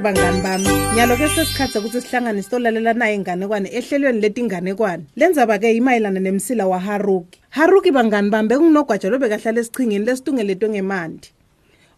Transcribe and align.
nonke 0.00 0.42
bangani 0.42 0.42
bami 0.42 0.96
nyalo-ke 0.96 1.28
sesikhathi 1.28 1.78
ukuthi 1.78 2.00
sihlangane 2.00 2.42
sitolalela 2.42 2.94
naye 2.94 3.14
inganekwane 3.14 3.68
ehlelweni 3.68 4.20
letinganekwane. 4.20 5.04
Lenzaba-ke 5.16 5.76
imayelana 5.76 6.20
nemsila 6.20 6.66
waharuki. 6.66 7.40
Haruki 7.50 7.92
bangani 7.92 8.30
bami 8.30 8.48
bekunginogwaja 8.48 9.10
lobekahlala 9.10 9.60
esichingeni 9.60 10.04
lesitungeletwe 10.04 10.68
ngemandi. 10.68 11.28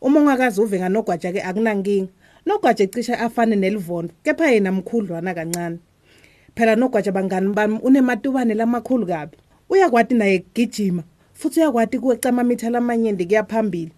Uma 0.01 0.21
ungakazi 0.21 0.61
uve 0.61 0.79
nganogwaja-ke 0.79 1.43
akunankinga. 1.43 2.09
Nogwaja 2.47 2.85
ecishe 2.85 3.15
afane 3.15 3.57
nelivondo 3.57 4.15
kepha 4.25 4.51
yena 4.51 4.73
mkhudlwana 4.73 5.35
kancane. 5.35 5.79
Phela 6.55 6.77
nogwaja 6.77 7.13
bangani 7.13 7.55
bami 7.55 7.79
unematubane 7.83 8.55
lamakhulu 8.55 9.07
kabi. 9.07 9.37
Uyakwati 9.71 10.15
naye 10.15 10.39
kugijima 10.39 11.03
futhi 11.35 11.61
uyakwati 11.61 11.99
kuweca 11.99 12.27
amamitha 12.29 12.71
lamanyenti 12.71 13.27
kuya 13.27 13.45
phambili. 13.45 13.93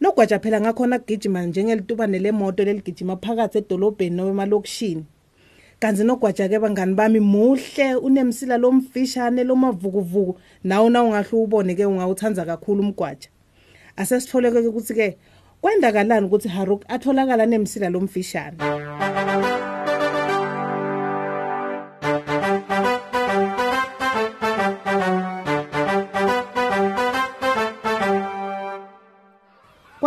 Nogwaja 0.00 0.38
phela 0.38 0.60
ngakhona 0.60 0.98
kugijima 0.98 1.44
njengelitubane 1.44 2.18
lemoto 2.18 2.64
leligijima 2.64 3.16
phakathi 3.16 3.58
edolobheni 3.58 4.16
noma 4.16 4.30
emalokishini. 4.30 5.04
Kanzi 5.80 6.04
nogwaja-ke 6.04 6.58
bangani 6.58 6.94
bami 6.94 7.20
muhle 7.20 7.94
unemsila 7.94 8.56
lomfishane 8.58 9.44
lomavukuvuku 9.44 10.38
nawo 10.64 10.90
na 10.90 11.02
ungahle 11.02 11.32
ubone-ke 11.32 11.86
ungawuthanza 11.86 12.44
kakhulu 12.44 12.80
umgwaja. 12.82 13.28
Asesitholeke-ke 13.96 14.68
ukuthi-ke 14.68 15.16
kwendakalani 15.60 16.26
ukuthi 16.26 16.48
haruk 16.48 16.84
atholakala 16.88 17.46
nemsila 17.46 17.88
lomfishane? 17.88 18.56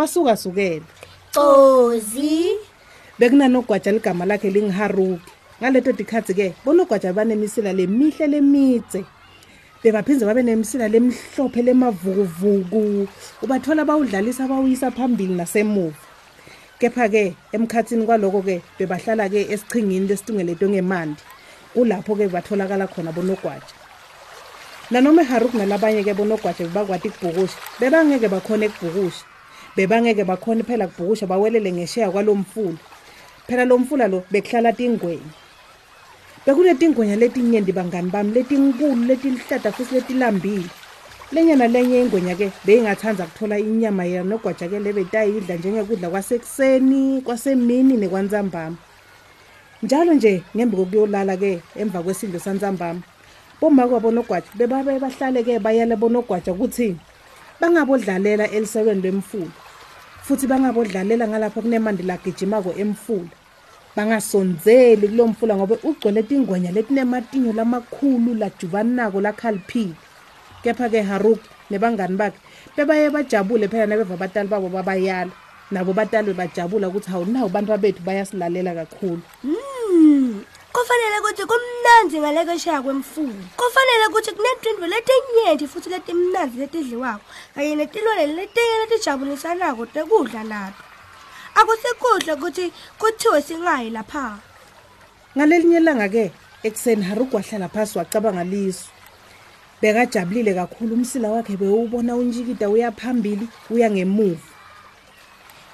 Kwasuka 0.04 0.36
sukela 0.36 0.84
Xozi 1.32 2.48
bekunanogwaja 3.18 3.92
ligama 3.92 4.24
lakhe 4.24 4.50
lingiharuki. 4.50 5.32
Ngaleto 5.60 5.92
tikhathi-ke 5.92 6.54
bonogwaja 6.64 7.12
banemisila 7.12 7.72
lemihle 7.72 8.26
lemitse. 8.26 9.04
Bebaphinze 9.82 10.26
babe 10.26 10.42
nemisila 10.42 10.88
lemhlophe 10.88 11.62
lemavukuvuku. 11.62 13.08
Ubathola 13.42 13.84
bawudlalisa 13.84 14.48
bawuyisa 14.48 14.90
phambili 14.90 15.34
nasemuva. 15.34 15.96
Kepha-ke 16.78 17.34
emkhathini 17.52 18.06
kwaloko-ke 18.06 18.62
bebahlala-ke 18.78 19.52
esichingini 19.52 20.06
lesitungeletwe 20.06 20.68
ngemandi 20.68 21.22
kulapho-ke 21.74 22.28
batholakala 22.28 22.86
khona 22.86 23.12
bonogwaja. 23.12 23.74
Nanoma 24.90 25.22
eharuk 25.22 25.54
nalabanye-ke 25.54 26.14
bonogwaja 26.14 26.64
bebakwati 26.66 27.10
kubhukusha 27.10 27.58
bebangeke 27.80 28.28
bakhona 28.28 28.66
ekubhukusha 28.66 29.24
bebangeke 29.76 30.24
bakhona 30.24 30.64
phela 30.64 30.86
kubhukusha 30.86 31.26
bawelele 31.26 31.72
ngesheya 31.72 32.10
kwalo 32.10 32.34
mfula 32.34 32.78
phela 33.46 33.64
lo 33.64 33.78
mfula 33.78 34.08
lo 34.08 34.24
bekuhlala 34.30 34.72
tingwenya. 34.72 35.32
Bekunetingwenya 36.46 37.16
letinyenti 37.16 37.72
bangani 37.72 38.10
bami 38.10 38.32
letinkulu 38.32 39.04
letilihlada 39.08 39.72
futhi 39.72 39.94
letilambile. 39.94 40.68
Lenye 41.32 41.56
nalenye 41.56 42.00
ingwenya-ke 42.00 42.52
beyingathandza 42.64 43.26
kuthola 43.26 43.58
inyama 43.58 44.04
yena 44.04 44.24
nogwaja-ke 44.24 44.78
lebetayidla 44.78 45.56
njengekudla 45.56 46.10
kwasekuseni 46.10 47.20
kwasemini 47.20 47.96
nekwantsambama 47.96 48.76
njalo 49.82 50.14
nje 50.14 50.42
ngembi 50.56 50.76
kokuyolala-ke 50.76 51.60
emva 51.76 52.02
kwesidlo 52.02 52.38
santsambama 52.38 53.00
bomako 53.60 54.00
bonogwaja 54.00 54.46
bebabe 54.54 54.98
bahlale-ke 54.98 55.58
bayele 55.58 55.96
bonogwaja 55.96 56.52
ukuthi 56.52 56.96
bangabodlalela 57.60 58.50
elisekweni 58.50 59.02
lwemfula 59.02 59.63
futhi 60.24 60.46
bangabodlalela 60.46 61.28
ngalapho 61.28 61.60
kunemandi 61.60 62.02
lagijimako 62.02 62.72
emfula. 62.82 63.28
Bangasondzeli 63.96 65.08
kulo 65.08 65.26
mfula 65.28 65.56
ngoba 65.56 65.76
ugcwele 65.84 66.22
tingwenya 66.22 66.72
letinematinyo 66.72 67.52
lamakhulu 67.52 68.34
lajubanako 68.34 69.20
lakhaliphile 69.20 69.94
kepha-ke 70.62 71.02
haruk 71.02 71.40
nebangani 71.70 72.16
bakhe 72.16 72.38
bebaye 72.76 73.10
bajabule 73.10 73.68
phela 73.68 73.86
nabeva 73.86 74.14
abatali 74.14 74.48
babo 74.48 74.68
babayala. 74.68 75.30
Nabo 75.70 75.92
batali 75.92 76.32
bajabula 76.32 76.88
ukuthi 76.88 77.10
hawu 77.10 77.24
nawu 77.24 77.48
bantu 77.48 77.76
bethu 77.76 78.02
bayasilalela 78.02 78.74
kakhulu. 78.74 79.22
Mm, 79.44 80.43
kufanele 80.74 81.18
ukuthi 81.20 81.44
kumnanzi 81.46 82.18
ngaleko 82.18 82.58
shaya 82.58 82.82
kwemfuyo. 82.82 83.44
Kufanele 83.56 84.06
ukuthi 84.10 84.32
kunetindwo 84.32 84.86
letinyenti 84.86 85.68
futhi 85.68 85.88
letimnanzi 85.90 86.58
letidliwako 86.58 87.24
kanye 87.54 87.74
netilwane 87.76 88.26
letinye 88.26 88.78
letijabulisanako 88.82 89.86
tekudla 89.86 90.42
nato 90.44 90.82
akusikudla 91.54 92.34
ukuthi 92.34 92.72
kuthiwe 92.98 93.42
singayi 93.42 93.90
lapha. 93.90 94.38
Ngalelinye 95.36 95.76
ilanga-ke 95.76 96.32
ekuseni 96.66 97.02
haruk 97.02 97.34
wahlala 97.34 97.68
phasi 97.68 97.98
wacabanga 97.98 98.44
liso 98.44 98.90
bekajabulile 99.80 100.54
kakhulu 100.54 100.94
umsila 100.94 101.28
wakhe 101.30 101.56
bewubona 101.56 102.16
unjikida 102.16 102.68
uya 102.68 102.90
phambili 102.92 103.46
uya 103.70 103.90
ngemuva. 103.90 104.48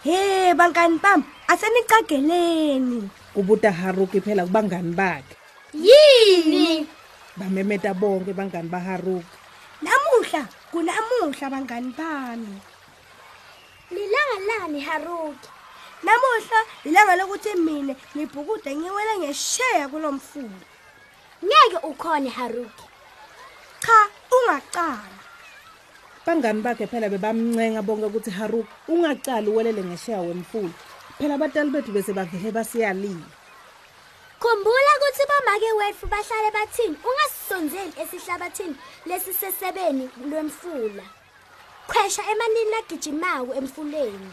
He 0.04 0.54
bangani 0.54 0.98
bami 0.98 1.24
asenicageleni. 1.48 3.10
Kubuta 3.34 3.70
haruki 3.72 4.20
phela 4.20 4.46
kubangani 4.46 4.94
bakhe? 4.94 5.34
Yini? 5.74 6.86
Bamemeta 7.36 7.94
bonke 7.94 8.32
bangani 8.34 8.68
baharuki 8.68 9.36
namuhla 9.82 10.42
kunamuhla 10.70 11.46
bangani 11.50 11.90
bami. 11.94 12.54
Lilanga 13.90 14.38
lani 14.48 14.80
haruki 14.80 15.48
namuhla 16.02 16.58
ilanga 16.84 17.16
lokuthi 17.16 17.54
mina 17.54 17.94
ngibhukude 18.16 18.70
ngiwele 18.76 19.14
ngesheya 19.18 19.88
kulo 19.88 20.12
mfula 20.12 20.66
ngeke 21.44 21.78
ukhone 21.86 22.28
haruki 22.28 22.84
cha 23.80 23.98
ungacala. 24.30 25.18
Bangani 26.26 26.62
bakhe 26.62 26.86
phela 26.86 27.08
bebamncenga 27.08 27.82
bonke 27.82 28.06
ukuthi 28.06 28.30
haruk 28.30 28.66
ungacali 28.88 29.48
uwelele 29.48 29.82
ngesheya 29.84 30.20
wemfula 30.20 30.89
phela 31.20 31.34
abatali 31.34 31.70
bethu 31.70 31.92
bese 31.92 32.12
bavele 32.12 32.50
basiyalile 32.52 33.28
khumbula 34.40 34.90
ukuthi 34.96 35.24
bomake 35.30 35.70
wethu 35.78 36.06
bahlale 36.12 36.50
bathini 36.56 36.96
ungasisonzeli 37.08 37.92
esihlabathini 38.02 38.76
lesisesebeni 39.06 40.04
lwemfula. 40.28 41.04
Khwesha 41.88 42.22
emanini 42.32 42.70
lagijimako 42.70 43.52
emfuleni. 43.54 44.30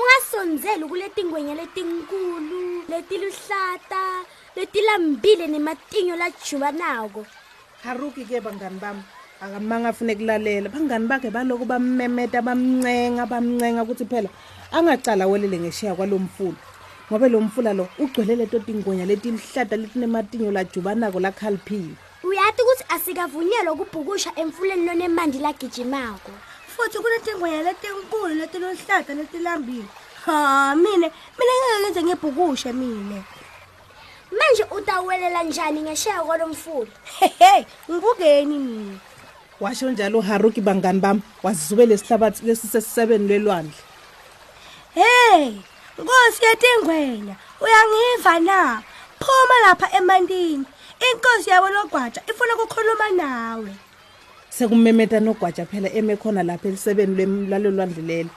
Ungasonzeli 0.00 0.84
kuletingwenya 0.90 1.54
letinkulu 1.54 2.84
letiluhlata 2.90 4.04
letilambile 4.56 5.46
nematinyo 5.46 6.14
lajubanako. 6.16 7.26
Haruki-ke 7.84 8.40
bangani 8.40 8.78
bami 8.78 9.02
akamanga 9.40 9.88
afune 9.88 10.14
kulalela 10.14 10.68
bangani 10.68 11.06
bakhe 11.06 11.30
baloko 11.30 11.64
bammemeta 11.64 12.42
bamncenga 12.42 13.26
bamncenga 13.26 13.82
ukuthi 13.82 14.04
phela 14.04 14.28
angacala 14.72 15.24
awelele 15.24 15.58
ngesheya 15.58 15.94
kwalo 15.94 16.18
mfula. 16.18 16.60
Ngobe 17.10 17.28
lo 17.28 17.40
mfula 17.40 17.72
lo 17.74 17.88
ugcwele 17.98 18.36
leto 18.36 18.58
tingwenya 18.58 19.06
letilihlata 19.06 19.76
letinematinyo 19.76 20.50
lajubanako 20.50 21.20
lakhaliphile 21.20 21.94
uyati 22.24 22.62
ukuthi 22.62 22.84
asikavunyelwa 22.88 23.72
ukubhukusha 23.72 24.30
emfuleni 24.36 24.86
lonemandi 24.86 25.38
lagijimako. 25.38 26.32
Futhi 26.72 26.98
kunetingwenya 26.98 27.62
letinkulu 27.62 28.34
letiluhlata 28.34 29.14
letilambile 29.14 29.88
ha 30.24 30.74
mine 30.74 31.08
mina 31.38 31.52
ngeke 31.58 31.80
ngenze 31.80 32.02
ngibhukushe 32.02 32.72
mine. 32.72 33.22
Manje 34.38 34.64
utawuwelela 34.76 35.42
njani 35.42 35.80
ngesheya 35.82 36.22
kwalo 36.22 36.48
mfula? 36.48 36.90
Hehe 37.18 37.66
ngibukeni 37.90 38.58
mina? 38.58 38.98
Washo 39.60 39.90
njalo 39.90 40.18
uharuki 40.18 40.60
bangani 40.60 41.00
bami 41.00 41.22
wazizubela 41.42 41.94
esihlabathi 41.94 42.46
lesisesisebeni 42.46 43.28
lwelwandle 43.28 43.74
hey 44.94 45.52
nkosi 45.98 46.44
yetingwenya 46.44 47.36
uyangiva 47.60 48.40
na? 48.40 48.82
Phuma 49.18 49.68
lapha 49.68 49.96
emandini 49.98 50.64
inkosi 51.10 51.50
yabo 51.50 51.68
nogwaja 51.68 52.22
ifuna 52.30 52.54
ukukhuluma 52.54 53.10
nawe. 53.10 53.70
Sekumemeta 54.50 55.20
nogwaja 55.20 55.66
phela 55.66 55.92
eme 55.92 56.16
khona 56.16 56.42
lapha 56.42 56.68
elisebeni 56.68 57.16
lwem- 57.16 57.48
lalolwandle 57.48 58.02
lelo. 58.02 58.30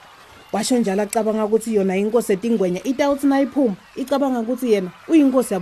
Washo 0.52 0.78
njalo 0.78 1.02
acabanga 1.02 1.44
ukuthi 1.44 1.74
yona 1.74 1.96
inkosi 1.96 2.32
etingwenya 2.32 2.84
itawuthi 2.84 3.26
nayiphuma 3.26 3.76
icabanga 3.96 4.38
ukuthi 4.40 4.72
yena 4.72 4.90
uyinkosi 5.08 5.54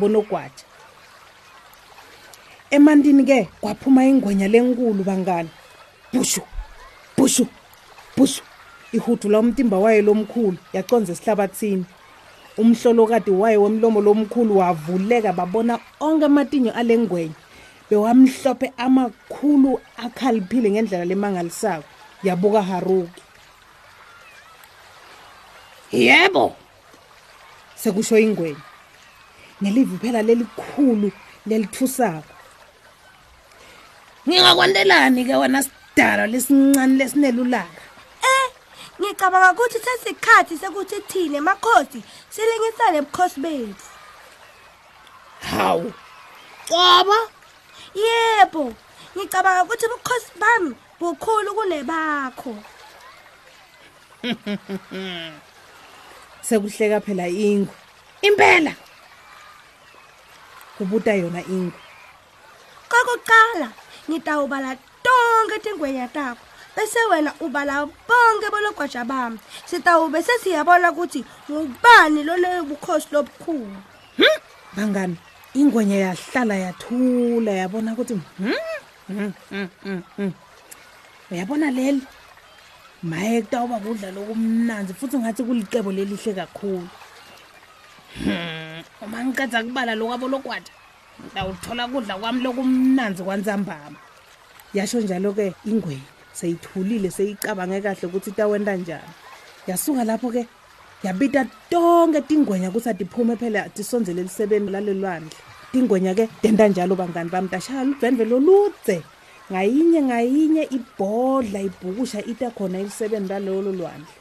yabonogwaja 2.66 2.70
emantini-ke 2.70 3.48
kwaphuma 3.60 4.04
ingwenya 4.04 4.48
lenkulu 4.48 5.04
bangani. 5.04 5.50
Bushu 6.12 6.42
bushu 7.16 7.46
bushu. 8.16 8.42
Ihudula 8.92 9.40
umtimba 9.40 9.78
wayo 9.78 10.02
lomkhulu 10.02 10.56
yaconza 10.72 11.12
esihlabathini. 11.12 11.84
Umhlolokati 12.56 13.30
wayo 13.30 13.62
womlomo 13.62 14.00
lomkhulu 14.00 14.58
wavuleka 14.58 15.32
babona 15.32 15.78
onke 16.00 16.24
amatinyo 16.24 16.72
ale 16.72 16.98
ngwenya 16.98 17.34
bewamhlophe 17.90 18.72
amakhulu 18.76 19.80
akhaliphile 19.96 20.70
ngendlela 20.70 21.04
lemangalisako. 21.04 21.84
Yabuka 22.22 22.62
haruki. 22.62 23.22
Yebo. 25.92 26.56
Sekusho 27.74 28.18
ingwenya. 28.18 28.62
Nelivi 29.60 29.98
phela 29.98 30.22
lelikhulu 30.22 31.12
lelithusako 31.46 32.36
ngingakwandelani 34.28 35.25
ke 35.25 35.34
wena 35.37 35.62
sidala 35.62 36.26
lesincane 36.26 36.99
lesinelulaka. 36.99 37.82
Eh, 38.23 38.46
ngicabanga 39.00 39.52
ukuthi 39.52 39.78
sesikhathi 39.78 40.58
sekuthi 40.58 41.00
thine 41.11 41.40
makhosi 41.40 42.02
silingisane 42.31 43.00
ubukhosi 43.00 43.40
bethu. 43.40 43.87
hawu 45.40 45.93
coba 46.69 47.19
Yebo, 47.94 48.75
ngicabanga 49.17 49.62
ukuthi 49.64 49.87
ubukhosi 49.87 50.31
bami 50.40 50.75
bukhulu 51.00 51.55
kunebakho. 51.55 52.52
sekuhleka 56.43 57.00
phela 57.00 57.28
ingwe 57.28 57.75
impela. 58.23 58.73
Kubuta 60.78 61.14
yona 61.14 61.40
ingwe 61.49 61.73
Kokuqala, 62.90 63.69
ngitawubala 64.11 64.76
tonke 65.05 65.58
tingwenya 65.62 66.08
takho. 66.08 66.43
Bese 66.76 66.99
wena 67.11 67.32
ubala 67.41 67.87
bonke 67.87 68.50
bologwaja 68.50 69.05
bami. 69.05 69.38
Sitawube 69.64 70.23
sesiyabona 70.23 70.93
ukuthi 70.93 71.25
ngubani 71.50 72.25
lona 72.25 72.62
ubukhosi 72.62 73.08
lobukhulu. 73.12 73.76
bangani 74.76 75.17
ingwenya 75.55 75.97
yahlala 75.97 76.55
yathula 76.55 77.53
yabona 77.53 77.93
ukuthi 77.93 78.14
"Hmm, 78.38 78.53
hmm, 79.08 79.32
hmm, 79.50 79.69
hmm, 79.82 80.03
hmm." 80.17 80.32
uyabona 81.31 81.70
leli 81.70 82.02
maye 83.02 83.43
kutawuba 83.43 83.79
kudla 83.81 84.11
lokumnanzi 84.11 84.94
futhi 84.94 85.19
ngathi 85.19 85.43
kulicebo 85.44 85.93
lelihle 85.93 86.32
kakhulu 86.35 86.88
Hmm, 88.25 88.82
uma 89.02 89.25
ngiceda 89.25 89.62
kubala 89.64 89.94
lokwabo 89.94 90.29
lokwata 91.16 91.44
ngitawuthola 91.44 91.88
kudla 91.88 92.18
kwami 92.18 92.42
lokumnanzi 92.42 93.22
kwanzambama. 93.22 93.96
Yasho 94.74 95.00
njalo-ke 95.00 95.54
ingwenya 95.64 96.00
seyithulile 96.32 97.10
seyicabange 97.10 97.80
kahle 97.80 98.06
ukuthi 98.06 98.30
itawenta 98.30 98.76
njani. 98.76 99.12
Yasuka 99.66 100.04
lapho-ke 100.04 100.46
yabita 101.02 101.46
tonke 101.70 102.20
tingwenya 102.20 102.68
ukuthi 102.68 102.88
atiphume 102.88 103.36
phela 103.36 103.68
tisonzele 103.68 104.20
elisebeni 104.20 104.70
lalelwandle 104.70 105.36
tingwenya-ke 105.72 106.28
denta 106.42 106.68
njalo 106.68 106.96
bangani 106.96 107.30
bami 107.30 107.48
tashaya 107.48 107.84
ludvendve 107.84 108.24
loludze. 108.24 109.02
Ngayinye 109.52 110.02
ngayinye 110.02 110.62
ibhodla 110.70 111.60
ibhukusha 111.60 112.24
ita 112.24 112.50
khona 112.50 112.78
elisebeni 112.78 113.28
lalolo 113.28 113.72
lwandle. 113.72 114.14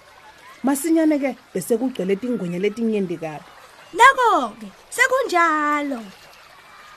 Masinyane-ke 0.64 1.36
bese 1.54 1.78
kugcwele 1.78 2.16
tingwenya 2.16 2.60
letinyenti 2.60 3.18
kabi. 3.18 3.46
Nako-ke, 3.94 4.68
sekunjalo. 4.90 6.02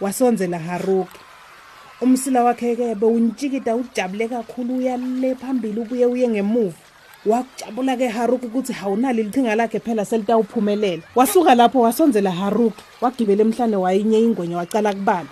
Wasonzela 0.01 0.59
haruki 0.59 1.21
umsila 2.01 2.45
wakhe-ke 2.45 2.95
bewuntshikida 2.95 3.77
ujabule 3.77 4.29
kakhulu 4.29 4.77
uyale 4.79 5.35
phambili 5.35 5.81
ubuye 5.81 6.07
uye 6.07 6.29
ngemuva 6.29 6.79
wakujabula-ke 7.27 8.09
haruki 8.09 8.47
ukuthi 8.47 8.73
hawunali 8.73 9.23
lichinga 9.23 9.55
lakhe 9.55 9.81
phela 9.81 10.05
selitawuphumelela 10.05 11.03
wasuka 11.15 11.55
lapho 11.55 11.81
wasonzela 11.81 12.31
haruki 12.31 12.83
wagibela 13.01 13.43
emhlane 13.43 13.77
wayinye 13.77 14.21
ingwenya 14.21 14.57
wacala 14.57 14.93
kubala 14.93 15.29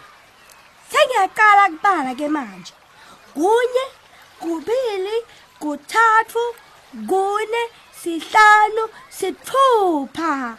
Sengiyaqala 0.91 1.65
kubala 1.75 2.15
ke 2.15 2.29
manje. 2.29 2.73
Kunye, 3.35 3.85
kubili, 4.43 5.17
kuthathu, 5.59 6.45
kune, 7.11 7.63
sihlanu, 8.01 8.85
sithupha. 9.11 10.57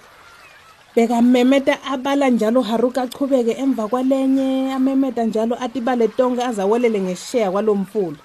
Bekamemeta 0.97 1.77
abala 1.93 2.29
njalo 2.29 2.61
haruki 2.61 2.99
achubeke 2.99 3.51
emva 3.51 3.87
kwalenye 3.87 4.73
amemeta 4.73 5.23
njalo 5.23 5.55
atibale 5.61 6.07
tonke 6.07 6.43
azawelele 6.43 6.99
ngesheya 7.01 7.51
kwalo 7.51 7.75
mfula 7.75 8.17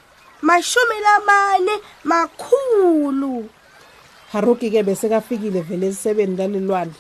Mashumi 0.43 0.97
lamane 1.05 1.73
makhulu. 2.05 3.45
haruki-ke 4.33 4.83
besekafikile 4.83 5.61
vele 5.61 5.87
esisebeni 5.87 6.37
lalelwandle. 6.37 6.97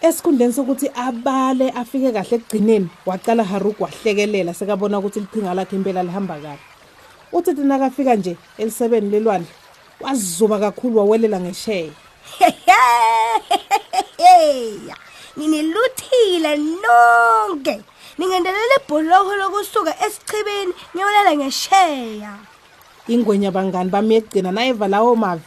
Esikhundleni 0.00 0.52
sokuthi 0.52 0.90
abale 0.94 1.70
afike 1.70 2.12
kahle 2.12 2.36
ekugcineni 2.36 2.88
wacala 3.06 3.44
haruki 3.44 3.82
wahlekelela 3.82 4.54
sekabona 4.54 4.98
ukuthi 4.98 5.20
liqhinga 5.20 5.54
lakhe 5.54 5.76
impela 5.76 6.02
lihamba 6.02 6.34
kabi. 6.34 6.64
Uthi 7.32 7.54
thina 7.54 7.78
kafika 7.78 8.16
nje 8.16 8.36
elisebeni 8.58 9.10
lelwandle 9.10 9.54
wazuba 10.00 10.58
kakhulu 10.58 10.98
wawelela 10.98 11.40
ngesheya. 11.40 11.92
Heya. 14.18 14.96
Nginiluthile 15.38 16.52
nonke. 16.82 17.74
Ningendelela 18.18 18.76
ibhuloko 18.80 19.32
lokusuka 19.40 19.92
esichibeni 20.04 20.72
ngiyolela 20.94 21.32
ngesheya. 21.36 22.52
ingwenya 23.08 23.50
bangani 23.50 23.90
bami 23.90 24.14
yekugcina 24.14 24.52
nayeva 24.52 24.88
lawo 24.88 25.16
mavi 25.16 25.42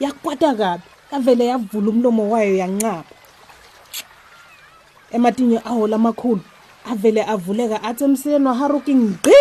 yakwata 0.00 0.54
kabi 0.54 0.82
yavele 1.12 1.46
yavula 1.46 1.90
umlomo 1.90 2.30
wayo 2.30 2.54
yanqaba 2.56 3.04
ematinyo 5.10 5.60
awo 5.66 5.86
lamakhulu 5.86 6.40
avele 6.90 7.22
avuleka 7.26 7.82
athi 7.82 8.04
emsileni 8.04 8.46
waharuki 8.46 8.94
ngqi 8.94 9.40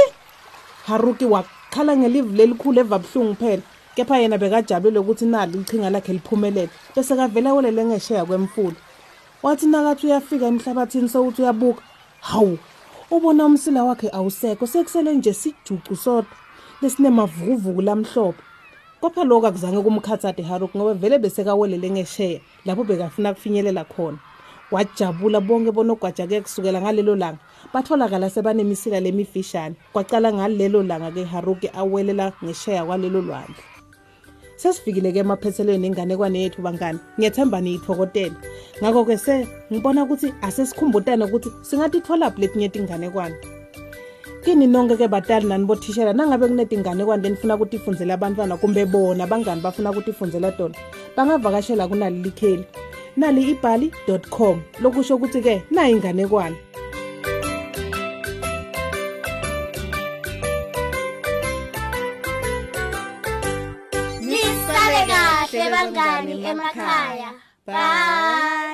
haruki 0.87 1.25
wakhala 1.25 1.97
ngelivi 1.97 2.37
lelikhulu 2.37 2.79
eva 2.81 2.97
buhlungu 2.99 3.35
phela 3.35 3.63
kepha 3.95 4.17
yena 4.17 4.37
bekajabulile 4.37 4.99
ukuthi 4.99 5.25
nali 5.25 5.57
ichinga 5.57 5.89
lakhe 5.89 6.13
liphumelele 6.13 6.69
bese 6.95 7.15
kavele 7.15 7.49
awelele 7.49 7.85
ngesheya 7.85 8.25
kwemfula. 8.25 8.75
Wathi 9.43 9.65
nakathi 9.65 10.07
uyafika 10.07 10.45
emhlabathini 10.45 11.09
sewuthi 11.09 11.41
uyabuka 11.41 11.81
hawu 12.21 12.57
ubona 13.11 13.45
umsila 13.45 13.83
wakhe 13.83 14.09
awusekho 14.13 14.67
sekusele 14.67 15.13
nje 15.13 15.33
sijucu 15.33 15.95
sodwa 15.95 16.31
lesinemavukuvuku 16.81 17.81
lamhlophe. 17.81 18.41
Kopha 19.01 19.23
lokho 19.23 19.47
akuzange 19.47 19.81
kumkhathade 19.81 20.43
haruki 20.43 20.77
ngoba 20.77 20.93
vele 20.93 21.17
besekawelele 21.19 21.89
ngesheya 21.91 22.39
lapho 22.65 22.83
bekafuna 22.83 23.33
kufinyelela 23.33 23.83
khona. 23.83 24.17
Wajabula 24.71 25.41
bonke 25.41 25.71
bonogwaja-ke 25.71 26.41
kusukela 26.41 26.81
ngalelo 26.81 27.15
langa. 27.15 27.39
Batholakala 27.73 28.29
sebanemisila 28.29 28.99
lemifishane 28.99 29.75
kwacala 29.93 30.33
ngalelo 30.33 30.83
langa-ke 30.83 31.23
haruki 31.25 31.67
awelela 31.73 32.33
ngesheya 32.43 32.85
kwalelo 32.85 33.21
lwandle. 33.21 33.70
Sesifikile-ke 34.61 35.19
emaphethelweni 35.23 35.87
enganekwane 35.87 36.37
yethu 36.43 36.61
bangani. 36.61 36.99
Ngiyethemba 37.17 37.61
niyithokotele 37.61 38.35
ngakho-ke 38.81 39.17
se 39.17 39.47
ngibona 39.71 40.03
ukuthi 40.03 40.27
asesikhumbutane 40.41 41.23
ukuthi 41.25 41.49
singatitholaphi 41.67 42.41
letinye 42.41 42.69
tinganekwane 42.69 43.35
kini 44.43 44.67
nonke-ke 44.67 45.07
batali 45.07 45.45
nani 45.47 45.65
bothishela 45.65 46.13
nangabe 46.13 46.47
kunetinganekwane 46.47 47.23
lenifuna 47.23 47.57
kutifundzela 47.57 48.13
abantwana 48.13 48.57
kumbe 48.57 48.85
bona 48.85 49.27
bangani 49.27 49.61
bafuna 49.61 49.93
kutifundzela 49.93 50.51
tona 50.51 50.75
bangavakashela 51.15 51.87
kunali 51.87 52.23
likheli 52.23 52.65
nali 53.17 53.41
ibhali 53.51 53.91
com 54.29 54.61
lokusho 54.81 55.15
ukuthi-ke 55.15 55.61
nayi 55.71 55.91
inganekwane? 55.93 56.55
Nisale 66.53 66.73
kahle 66.73 66.83
bangani 66.85 67.23
emakhaya. 67.23 67.29
Bye. 67.65 68.70